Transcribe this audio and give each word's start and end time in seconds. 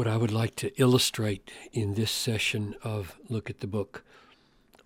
what 0.00 0.08
I 0.08 0.16
would 0.16 0.32
like 0.32 0.56
to 0.56 0.72
illustrate 0.80 1.50
in 1.74 1.92
this 1.92 2.10
session 2.10 2.74
of 2.82 3.18
Look 3.28 3.50
at 3.50 3.60
the 3.60 3.66
Book 3.66 4.02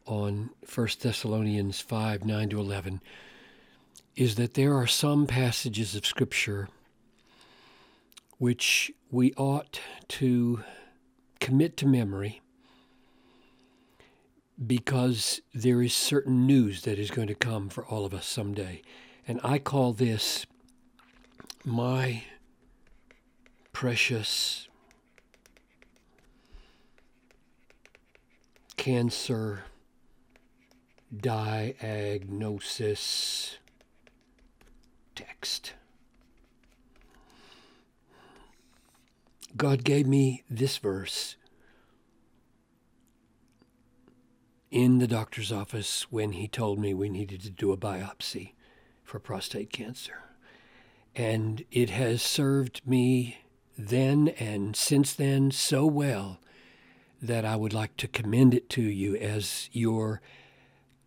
on 0.06 0.50
1 0.74 0.88
Thessalonians 1.00 1.78
5 1.78 2.24
9 2.24 2.48
to 2.48 2.58
11 2.58 3.00
is 4.16 4.34
that 4.34 4.54
there 4.54 4.74
are 4.74 4.88
some 4.88 5.28
passages 5.28 5.94
of 5.94 6.04
Scripture 6.04 6.68
which 8.38 8.90
we 9.08 9.32
ought 9.34 9.78
to 10.08 10.64
commit 11.38 11.76
to 11.76 11.86
memory 11.86 12.42
because 14.66 15.40
there 15.54 15.80
is 15.80 15.94
certain 15.94 16.44
news 16.44 16.82
that 16.82 16.98
is 16.98 17.12
going 17.12 17.28
to 17.28 17.36
come 17.36 17.68
for 17.68 17.86
all 17.86 18.04
of 18.04 18.12
us 18.12 18.26
someday. 18.26 18.82
And 19.28 19.38
I 19.44 19.60
call 19.60 19.92
this 19.92 20.44
my 21.64 22.24
precious 23.72 24.66
cancer 28.84 29.64
diagnosis 31.22 32.28
text. 35.14 35.72
God 39.56 39.84
gave 39.84 40.06
me 40.06 40.42
this 40.50 40.76
verse 40.76 41.36
in 44.70 44.98
the 44.98 45.06
doctor's 45.06 45.50
office 45.50 46.08
when 46.10 46.32
he 46.32 46.46
told 46.46 46.78
me 46.78 46.92
we 46.92 47.08
needed 47.08 47.40
to 47.40 47.50
do 47.50 47.72
a 47.72 47.78
biopsy 47.78 48.52
for 49.02 49.18
prostate 49.18 49.72
cancer. 49.72 50.24
And 51.16 51.64
it 51.70 51.88
has 51.88 52.20
served 52.20 52.82
me 52.86 53.38
then 53.78 54.28
and 54.38 54.76
since 54.76 55.14
then 55.14 55.50
so 55.52 55.86
well 55.86 56.38
that 57.26 57.44
I 57.44 57.56
would 57.56 57.72
like 57.72 57.96
to 57.98 58.08
commend 58.08 58.54
it 58.54 58.68
to 58.70 58.82
you 58.82 59.16
as 59.16 59.68
your 59.72 60.20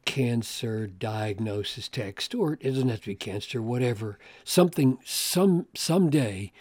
cancer 0.05 0.87
diagnosis 0.87 1.89
text, 1.89 2.33
or 2.33 2.53
it 2.53 2.63
doesn't 2.63 2.89
have 2.89 3.01
to 3.01 3.07
be 3.07 3.15
cancer, 3.15 3.61
whatever. 3.61 4.17
Something, 4.43 4.99
some 5.05 5.67
someday, 5.75 6.51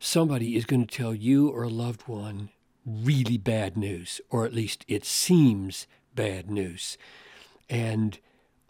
somebody 0.00 0.56
is 0.56 0.64
going 0.64 0.86
to 0.86 0.96
tell 0.96 1.14
you 1.14 1.48
or 1.48 1.62
a 1.62 1.68
loved 1.68 2.08
one 2.08 2.48
really 2.86 3.36
bad 3.36 3.76
news, 3.76 4.20
or 4.30 4.44
at 4.44 4.54
least 4.54 4.84
it 4.88 5.04
seems 5.04 5.86
bad 6.14 6.50
news. 6.50 6.96
And 7.68 8.18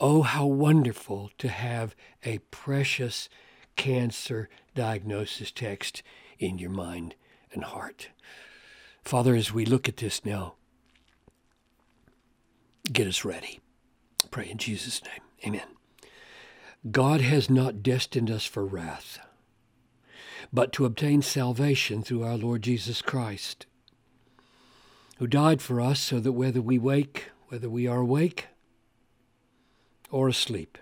oh, 0.01 0.23
how 0.23 0.47
wonderful 0.47 1.31
to 1.39 1.49
have 1.49 1.95
a 2.25 2.39
precious 2.51 3.29
cancer 3.77 4.49
diagnosis 4.75 5.51
text 5.51 6.03
in 6.39 6.59
your 6.59 6.71
mind 6.71 7.15
and 7.53 7.65
heart. 7.65 8.09
Father, 9.07 9.37
as 9.37 9.53
we 9.53 9.65
look 9.65 9.89
at 9.89 9.99
this 9.99 10.25
now, 10.25 10.55
get 12.93 13.07
us 13.07 13.25
ready. 13.25 13.61
Pray 14.33 14.51
in 14.51 14.59
Jesus' 14.59 15.01
name. 15.05 15.21
Amen. 15.47 15.69
God 16.91 17.21
has 17.21 17.49
not 17.49 17.85
destined 17.85 18.33
us 18.33 18.45
for 18.47 18.67
wrath, 18.67 19.21
but 20.53 20.73
to 20.73 20.85
obtain 20.85 21.23
salvation 21.23 22.03
through 22.03 22.25
our 22.25 22.37
Lord 22.37 22.63
Jesus 22.63 23.01
Christ, 23.01 23.67
who 25.19 25.29
died 25.29 25.63
for 25.63 25.81
us 25.81 26.01
so 26.01 26.19
that 26.19 26.33
whether 26.33 26.61
we 26.61 26.77
wake, 26.77 27.31
whether 27.47 27.71
we 27.71 27.87
are 27.87 27.99
awake 27.99 28.49
or 30.11 30.27
asleep, 30.27 30.79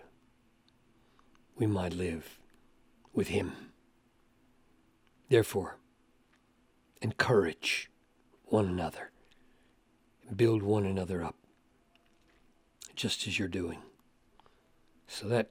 we 1.58 1.66
might 1.66 1.92
live 1.92 2.38
with 3.12 3.28
him. 3.28 3.52
Therefore, 5.28 5.76
encourage 7.02 7.90
one 8.54 8.68
another 8.68 9.10
build 10.36 10.62
one 10.62 10.86
another 10.86 11.24
up, 11.24 11.34
just 12.94 13.26
as 13.26 13.36
you're 13.36 13.48
doing. 13.48 13.78
So 15.08 15.26
that 15.26 15.50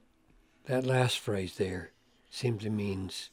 that 0.68 0.86
last 0.86 1.20
phrase 1.20 1.58
there 1.58 1.92
simply 2.30 2.70
means 2.70 3.30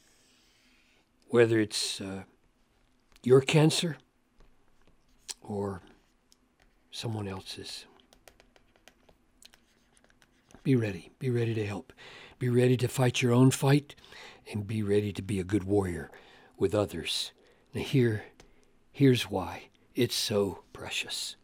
whether 1.29 1.57
it's 1.57 2.01
uh, 2.01 2.23
your 3.23 3.39
cancer 3.39 3.95
or 5.41 5.81
someone 6.91 7.29
else's. 7.29 7.85
Be 10.63 10.75
ready. 10.75 11.11
Be 11.17 11.29
ready 11.29 11.53
to 11.53 11.65
help. 11.65 11.93
Be 12.39 12.49
ready 12.49 12.75
to 12.75 12.89
fight 12.89 13.21
your 13.21 13.31
own 13.31 13.51
fight 13.51 13.95
and 14.51 14.67
be 14.67 14.83
ready 14.83 15.13
to 15.13 15.21
be 15.21 15.39
a 15.39 15.45
good 15.45 15.63
warrior 15.63 16.11
with 16.57 16.75
others. 16.75 17.31
Now, 17.73 17.83
here 17.83 18.25
Here's 18.91 19.29
why 19.29 19.69
it's 19.95 20.15
so 20.15 20.63
precious. 20.73 21.35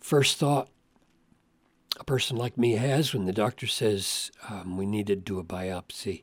First 0.00 0.38
thought 0.38 0.68
a 1.98 2.04
person 2.04 2.36
like 2.36 2.58
me 2.58 2.72
has 2.72 3.14
when 3.14 3.24
the 3.24 3.32
doctor 3.32 3.66
says 3.66 4.30
um, 4.48 4.76
we 4.76 4.86
need 4.86 5.06
to 5.06 5.16
do 5.16 5.38
a 5.38 5.44
biopsy 5.44 6.22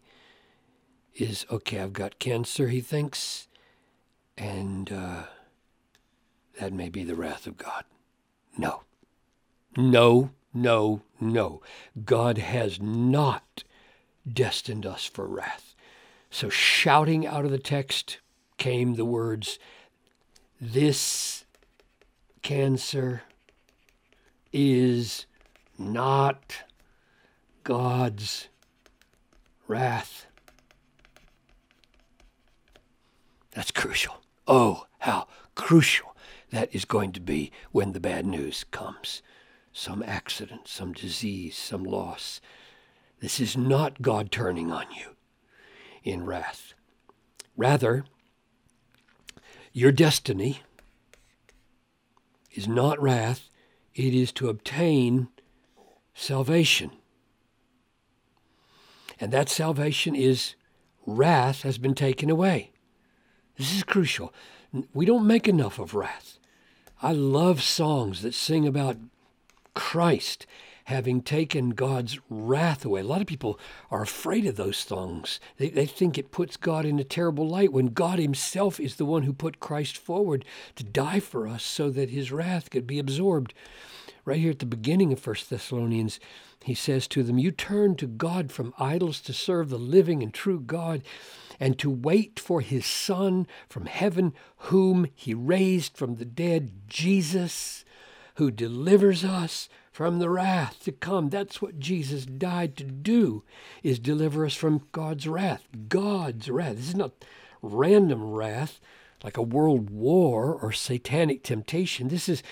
is 1.16 1.46
okay, 1.52 1.80
I've 1.80 1.94
got 1.94 2.20
cancer, 2.20 2.70
he 2.70 2.82
thinks, 2.82 3.48
and 4.38 4.92
uh, 4.92 5.24
that 6.59 6.74
may 6.74 6.90
be 6.90 7.03
the 7.03 7.16
wrath 7.16 7.48
of 7.48 7.58
God. 7.58 7.84
No. 8.58 8.84
No, 9.78 10.32
no, 10.53 11.02
no. 11.20 11.62
God 12.06 12.38
has 12.38 12.80
not 12.82 13.64
destined 14.32 14.86
us 14.86 15.06
for 15.06 15.28
wrath. 15.28 15.76
So, 16.30 16.50
shouting 16.50 17.28
out 17.28 17.46
of 17.46 17.52
the 17.52 17.59
text 17.59 18.20
came 18.58 18.96
the 18.96 19.06
words, 19.06 19.59
this 20.72 21.44
cancer 22.41 23.24
is 24.53 25.25
not 25.78 26.63
God's 27.66 28.47
wrath. 29.68 30.28
That's 33.52 33.72
crucial. 33.72 34.22
Oh, 34.47 34.85
how 35.00 35.28
crucial 35.56 36.16
that 36.52 36.73
is 36.73 36.85
going 36.85 37.12
to 37.12 37.19
be 37.19 37.52
when 37.73 37.91
the 37.91 38.00
bad 38.00 38.25
news 38.25 38.63
comes. 38.72 39.22
Some 39.73 40.02
accident, 40.03 40.69
some 40.69 40.94
disease, 40.94 41.57
some 41.57 41.84
loss. 41.84 42.40
This 43.19 43.41
is 43.41 43.57
not 43.57 44.02
God 44.02 44.31
turning 44.31 44.72
on 44.72 44.85
you 44.97 45.16
in 46.03 46.25
wrath. 46.25 46.73
Rather, 47.57 48.06
your 49.73 49.91
destiny 49.91 50.61
is 52.51 52.67
not 52.67 53.01
wrath, 53.01 53.50
it 53.95 54.13
is 54.13 54.31
to 54.34 54.47
obtain 54.47 55.28
salvation. 56.13 56.91
And 59.19 59.31
that 59.31 59.50
salvation 59.50 60.16
is 60.16 60.56
wrath 61.06 61.63
has 61.63 61.78
been 61.78 61.95
taken 61.95 62.29
away. 62.29 62.72
This 63.57 63.75
is 63.75 63.84
crucial. 63.84 64.34
We 64.94 65.06
don't 65.06 65.28
make 65.28 65.47
enough 65.47 65.79
of 65.79 65.94
wrath. 65.94 66.38
I 67.01 67.11
love 67.11 67.61
songs 67.61 68.22
that 68.22 68.34
sing 68.34 68.67
about 68.67 68.97
Christ 69.73 70.45
having 70.86 71.22
taken 71.22 71.72
God's 71.72 72.20
wrath 72.30 72.86
away. 72.86 73.02
A 73.02 73.06
lot 73.06 73.22
of 73.22 73.28
people 73.28 73.60
are 73.90 74.02
afraid 74.02 74.46
of 74.46 74.56
those 74.56 74.84
things. 74.84 75.40
They, 75.58 75.70
they 75.70 75.86
think 75.86 76.18
it 76.18 76.32
puts 76.32 76.58
God 76.58 76.86
in 76.86 77.00
a 77.00 77.04
terrible 77.04 77.48
light 77.48 77.72
when 77.72 77.88
God 77.88 78.20
Himself 78.20 78.80
is 78.80 78.96
the 78.96 79.06
one 79.06 79.24
who 79.24 79.34
put 79.34 79.60
Christ 79.60 79.98
forward 79.98 80.46
to 80.76 80.84
die 80.84 81.20
for 81.20 81.48
us 81.48 81.64
so 81.64 81.90
that 81.92 82.10
His 82.10 82.32
wrath 82.32 82.70
could 82.70 82.88
be 82.88 83.00
absorbed. 83.00 83.54
Right 84.26 84.40
here 84.40 84.52
at 84.52 84.60
the 84.60 84.66
beginning 84.66 85.12
of 85.12 85.26
1 85.26 85.36
Thessalonians, 85.50 86.20
he 86.64 86.74
says 86.74 87.08
to 87.10 87.24
them, 87.24 87.38
You 87.38 87.52
turn 87.52 87.96
to 87.96 88.08
God 88.08 88.52
from 88.52 88.74
idols 88.80 89.20
to 89.22 89.34
serve 89.34 89.70
the 89.70 89.78
living 89.78 90.24
and 90.24 90.34
true 90.34 90.62
God 90.62 91.03
and 91.59 91.78
to 91.79 91.90
wait 91.90 92.40
for 92.40 92.62
his 92.62 92.86
Son 92.86 93.47
from 93.68 93.86
heaven, 93.86 94.34
whom 94.58 95.08
he 95.14 95.34
raised 95.34 95.97
from 95.97 96.16
the 96.16 96.26
dead, 96.26 96.72
Jesus, 96.88 97.84
who 98.35 98.52
delivers 98.52 99.24
us 99.24 99.70
from 99.91 100.20
the 100.20 100.30
wrath 100.30 100.84
to 100.84 100.91
come. 100.91 101.30
That's 101.30 101.62
what 101.62 101.80
Jesus 101.80 102.26
died 102.26 102.76
to 102.78 102.84
do, 102.84 103.44
is 103.84 104.00
deliver 104.00 104.46
us 104.46 104.56
from 104.56 104.88
God's 104.91 105.28
wrath. 105.28 105.68
God's 105.88 106.50
wrath. 106.50 106.78
This 106.78 106.90
is 106.90 106.96
not 106.96 107.12
random 107.62 108.32
wrath 108.32 108.80
like 109.24 109.38
a 109.38 109.41
world 109.41 109.90
war 109.90 110.53
or 110.53 110.72
satanic 110.72 111.44
temptation. 111.44 112.09
This 112.09 112.28
is 112.28 112.44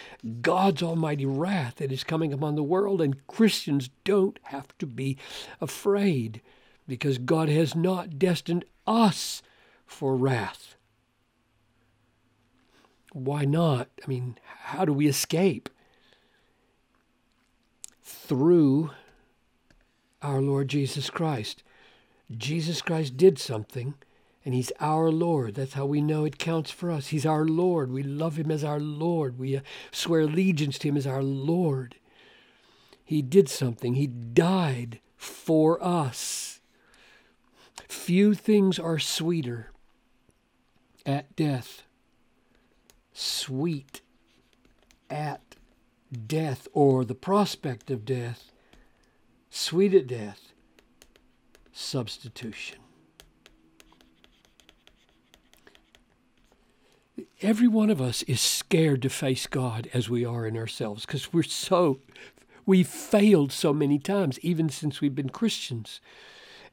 God's 0.42 0.82
almighty 0.82 1.26
wrath 1.26 1.76
that 1.76 1.92
is 1.92 2.04
coming 2.04 2.32
upon 2.32 2.56
the 2.56 2.64
world, 2.64 3.02
and 3.02 3.28
Christians 3.28 3.90
don't 4.06 4.40
have 4.44 4.78
to 4.78 4.86
be 4.86 5.18
afraid 5.60 6.42
because 6.88 7.18
God 7.18 7.50
has 7.50 7.76
not 7.76 8.18
destined 8.18 8.66
us 8.88 9.42
for 9.86 10.16
wrath. 10.16 10.76
Why 13.12 13.46
not? 13.46 13.90
I 14.04 14.08
mean, 14.08 14.38
how 14.44 14.86
do 14.86 14.94
we 14.94 15.08
escape? 15.08 15.70
through 18.32 18.92
our 20.22 20.42
Lord 20.42 20.70
Jesus 20.70 21.10
Christ. 21.10 21.64
Jesus 22.32 22.82
Christ 22.82 23.18
did 23.18 23.38
something 23.38 23.96
And 24.44 24.54
He's 24.56 24.72
our 24.80 25.12
Lord. 25.12 25.54
That's 25.56 25.74
how 25.74 25.86
we 25.86 26.02
know 26.02 26.26
it 26.26 26.40
counts 26.40 26.72
for 26.72 26.90
us. 26.90 27.08
He's 27.08 27.26
our 27.26 27.46
Lord. 27.46 27.92
We 27.92 28.04
love 28.04 28.38
Him 28.38 28.50
as 28.50 28.64
our 28.64 28.80
Lord. 28.80 29.38
We 29.38 29.58
uh, 29.58 29.62
swear 29.92 30.22
allegiance 30.22 30.80
to 30.80 30.88
Him 30.88 30.98
as 30.98 31.06
our 31.06 31.22
Lord. 31.22 31.96
He 33.04 33.22
did 33.22 33.50
something, 33.50 33.96
He 33.96 34.08
died 34.08 35.00
for 35.16 35.84
us. 35.84 36.60
Few 37.88 38.34
things 38.34 38.80
are 38.80 38.98
sweeter 38.98 39.72
at 41.06 41.36
death, 41.36 41.84
sweet 43.42 44.02
at 45.10 45.42
death 46.28 46.68
or 46.74 47.04
the 47.04 47.16
prospect 47.16 47.90
of 47.90 48.06
death, 48.06 48.52
sweet 49.50 49.96
at 49.96 50.06
death, 50.06 50.54
substitution. 51.72 52.78
Every 57.42 57.68
one 57.68 57.90
of 57.90 58.00
us 58.00 58.22
is 58.24 58.40
scared 58.40 59.02
to 59.02 59.10
face 59.10 59.48
God 59.48 59.90
as 59.92 60.08
we 60.08 60.24
are 60.24 60.46
in 60.46 60.56
ourselves 60.56 61.08
because 61.08 61.34
we're 61.34 61.42
so, 61.42 62.00
we've 62.68 62.88
failed 62.88 63.52
so 63.52 63.74
many 63.74 63.98
times, 63.98 64.38
even 64.42 64.70
since 64.70 65.02
we've 65.02 65.16
been 65.16 65.30
Christians. 65.30 66.00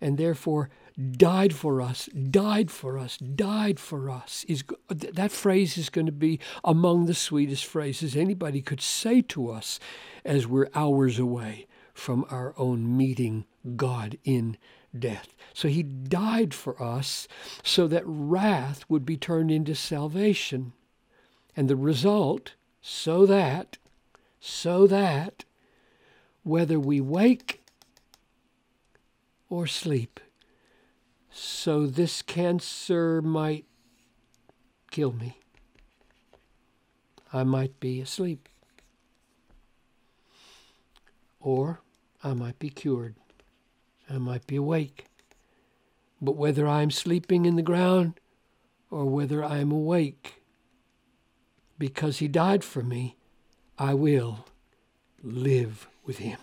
And 0.02 0.18
therefore, 0.18 0.68
died 0.98 1.54
for 1.54 1.80
us, 1.80 2.06
died 2.06 2.70
for 2.70 2.98
us, 2.98 3.18
died 3.18 3.78
for 3.78 4.10
us. 4.10 4.44
Is 4.48 4.64
uh, 4.90 4.94
that 4.96 5.30
phrase 5.30 5.78
is 5.78 5.90
going 5.90 6.06
to 6.06 6.12
be 6.12 6.40
among 6.64 7.06
the 7.06 7.14
sweetest 7.14 7.64
phrases 7.64 8.16
anybody 8.16 8.60
could 8.60 8.80
say 8.80 9.22
to 9.22 9.50
us 9.50 9.78
as 10.24 10.46
we're 10.46 10.68
hours 10.74 11.18
away 11.18 11.66
from 11.94 12.24
our 12.30 12.54
own 12.56 12.96
meeting 12.96 13.44
God 13.76 14.18
in 14.24 14.56
death. 14.96 15.34
So 15.52 15.68
he 15.68 15.82
died 15.82 16.54
for 16.54 16.80
us 16.82 17.28
so 17.62 17.86
that 17.88 18.02
wrath 18.06 18.84
would 18.88 19.04
be 19.04 19.16
turned 19.16 19.50
into 19.50 19.74
salvation. 19.74 20.72
And 21.56 21.68
the 21.68 21.76
result, 21.76 22.54
so 22.80 23.26
that, 23.26 23.78
so 24.40 24.86
that, 24.86 25.44
whether 26.42 26.78
we 26.78 27.00
wake 27.00 27.60
or 29.50 29.66
sleep, 29.66 30.20
so 31.38 31.86
this 31.86 32.22
cancer 32.22 33.22
might 33.22 33.64
kill 34.90 35.12
me. 35.12 35.38
I 37.32 37.44
might 37.44 37.78
be 37.78 38.00
asleep. 38.00 38.48
Or 41.40 41.80
I 42.24 42.34
might 42.34 42.58
be 42.58 42.70
cured. 42.70 43.14
I 44.10 44.18
might 44.18 44.46
be 44.46 44.56
awake. 44.56 45.06
But 46.20 46.36
whether 46.36 46.66
I'm 46.66 46.90
sleeping 46.90 47.46
in 47.46 47.56
the 47.56 47.62
ground 47.62 48.18
or 48.90 49.04
whether 49.04 49.44
I'm 49.44 49.70
awake, 49.70 50.42
because 51.78 52.18
he 52.18 52.28
died 52.28 52.64
for 52.64 52.82
me, 52.82 53.16
I 53.78 53.94
will 53.94 54.46
live 55.22 55.88
with 56.04 56.18
him. 56.18 56.38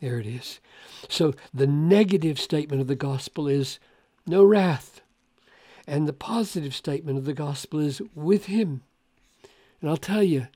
There 0.00 0.18
it 0.18 0.26
is. 0.26 0.60
So 1.08 1.34
the 1.52 1.66
negative 1.66 2.38
statement 2.38 2.80
of 2.80 2.86
the 2.86 2.94
gospel 2.94 3.48
is 3.48 3.78
no 4.28 4.44
wrath. 4.44 5.00
And 5.86 6.06
the 6.06 6.12
positive 6.12 6.74
statement 6.74 7.18
of 7.18 7.24
the 7.24 7.32
gospel 7.32 7.80
is 7.80 8.02
with 8.14 8.46
him. 8.46 8.82
And 9.80 9.88
I'll 9.88 9.96
tell 9.96 10.22
you, 10.22 10.48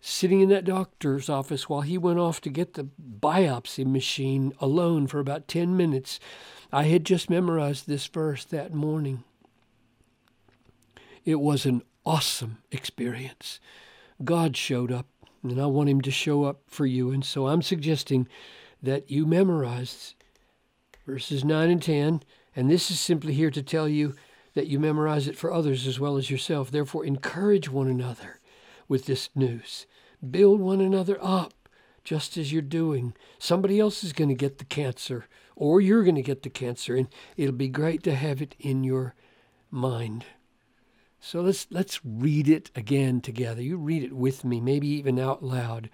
sitting 0.00 0.40
in 0.40 0.48
that 0.50 0.64
doctor's 0.64 1.28
office 1.28 1.68
while 1.68 1.82
he 1.82 1.98
went 1.98 2.18
off 2.18 2.40
to 2.42 2.50
get 2.50 2.74
the 2.74 2.88
biopsy 3.20 3.86
machine 3.86 4.52
alone 4.60 5.06
for 5.06 5.18
about 5.18 5.48
10 5.48 5.76
minutes, 5.76 6.20
I 6.72 6.84
had 6.84 7.04
just 7.04 7.30
memorized 7.30 7.86
this 7.86 8.06
verse 8.06 8.44
that 8.46 8.74
morning. 8.74 9.24
It 11.24 11.40
was 11.40 11.64
an 11.64 11.82
awesome 12.04 12.58
experience. 12.70 13.60
God 14.22 14.56
showed 14.56 14.92
up, 14.92 15.06
and 15.42 15.60
I 15.60 15.66
want 15.66 15.88
him 15.88 16.00
to 16.02 16.10
show 16.10 16.44
up 16.44 16.60
for 16.66 16.86
you. 16.86 17.10
And 17.10 17.24
so 17.24 17.48
I'm 17.48 17.62
suggesting 17.62 18.28
that 18.82 19.10
you 19.10 19.26
memorize 19.26 20.14
verses 21.06 21.44
9 21.44 21.70
and 21.70 21.82
10 21.82 22.22
and 22.56 22.70
this 22.70 22.90
is 22.90 23.00
simply 23.00 23.34
here 23.34 23.50
to 23.50 23.62
tell 23.62 23.88
you 23.88 24.14
that 24.54 24.68
you 24.68 24.78
memorize 24.78 25.26
it 25.26 25.36
for 25.36 25.52
others 25.52 25.86
as 25.86 25.98
well 25.98 26.16
as 26.16 26.30
yourself. 26.30 26.70
Therefore, 26.70 27.04
encourage 27.04 27.68
one 27.68 27.88
another 27.88 28.40
with 28.88 29.06
this 29.06 29.28
news. 29.34 29.86
Build 30.28 30.60
one 30.60 30.80
another 30.80 31.18
up 31.20 31.68
just 32.04 32.36
as 32.36 32.52
you're 32.52 32.62
doing. 32.62 33.14
Somebody 33.38 33.80
else 33.80 34.04
is 34.04 34.12
going 34.12 34.28
to 34.28 34.34
get 34.34 34.58
the 34.58 34.64
cancer, 34.64 35.26
or 35.56 35.80
you're 35.80 36.04
going 36.04 36.14
to 36.14 36.22
get 36.22 36.42
the 36.42 36.50
cancer, 36.50 36.94
and 36.94 37.08
it'll 37.36 37.54
be 37.54 37.68
great 37.68 38.02
to 38.04 38.14
have 38.14 38.40
it 38.40 38.54
in 38.58 38.84
your 38.84 39.14
mind. 39.70 40.24
So 41.18 41.40
let's 41.40 41.66
let's 41.70 42.04
read 42.04 42.48
it 42.48 42.70
again 42.76 43.22
together. 43.22 43.62
You 43.62 43.78
read 43.78 44.02
it 44.02 44.12
with 44.12 44.44
me, 44.44 44.60
maybe 44.60 44.88
even 44.88 45.18
out 45.18 45.42
loud. 45.42 45.88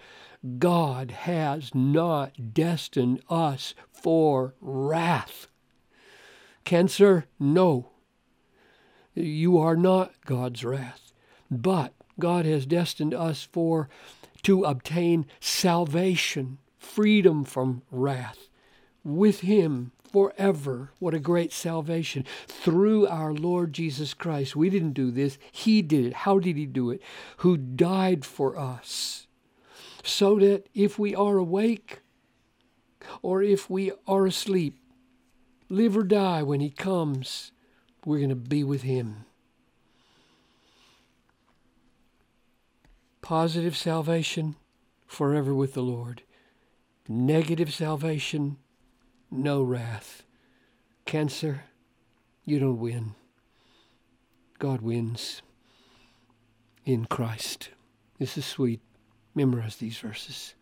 God 0.59 1.13
has 1.13 1.73
not 1.73 2.53
destined 2.53 3.23
us 3.31 3.75
for 3.93 4.55
wrath 4.61 5.47
Cancer, 6.71 7.27
no. 7.41 7.91
You 9.13 9.59
are 9.59 9.75
not 9.75 10.13
God's 10.25 10.65
wrath. 10.65 11.11
But 11.51 11.95
God 12.21 12.47
has 12.47 12.65
destined 12.65 13.13
us 13.13 13.43
for 13.43 13.89
to 14.45 14.63
obtain 14.63 15.27
salvation, 15.41 16.59
freedom 16.79 17.43
from 17.43 17.83
wrath 17.91 18.49
with 19.03 19.41
him 19.41 19.91
forever. 20.13 20.93
What 21.01 21.13
a 21.13 21.19
great 21.19 21.53
salvation 21.53 22.25
through 22.47 23.09
our 23.09 23.35
Lord 23.35 23.73
Jesus 23.73 24.15
Christ. 24.15 24.55
We 24.55 24.71
didn't 24.71 24.93
do 24.93 25.11
this, 25.11 25.39
he 25.51 25.83
did 25.83 26.07
it. 26.07 26.13
How 26.13 26.39
did 26.39 26.57
he 26.57 26.67
do 26.67 26.91
it? 26.91 27.03
Who 27.39 27.57
died 27.57 28.25
for 28.25 28.57
us 28.57 29.27
so 30.05 30.39
that 30.39 30.69
if 30.73 31.01
we 31.01 31.17
are 31.17 31.37
awake 31.37 32.03
or 33.23 33.43
if 33.43 33.69
we 33.69 33.91
are 34.07 34.25
asleep, 34.25 34.77
live 35.71 35.97
or 35.97 36.03
die, 36.03 36.43
when 36.43 36.61
He 36.61 36.69
comes, 36.69 37.53
we're 38.05 38.19
going 38.19 38.29
to 38.29 38.35
be 38.35 38.63
with 38.63 38.83
Him. 38.83 39.25
Positive 43.23 43.77
salvation, 43.77 44.57
forever 45.07 45.55
with 45.55 45.75
the 45.75 45.83
Lord. 45.83 46.23
Negative 47.09 47.73
salvation, 47.73 48.59
no 49.31 49.63
wrath. 49.63 50.25
Cancer, 51.07 51.65
you 52.45 52.59
don't 52.59 52.79
win. 52.79 53.15
God 54.59 54.83
wins 54.83 55.43
in 56.85 57.07
Christ. 57.07 57.71
This 58.19 58.37
is 58.37 58.45
sweet. 58.45 58.81
Memorize 59.35 59.77
these 59.77 59.99
verses. 59.99 60.55